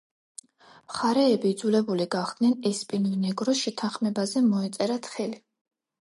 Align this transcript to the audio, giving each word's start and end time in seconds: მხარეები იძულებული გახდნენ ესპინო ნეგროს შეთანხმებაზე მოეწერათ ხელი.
მხარეები 0.91 1.49
იძულებული 1.55 2.07
გახდნენ 2.15 2.55
ესპინო 2.69 3.11
ნეგროს 3.25 3.61
შეთანხმებაზე 3.65 4.43
მოეწერათ 4.47 5.11
ხელი. 5.17 5.39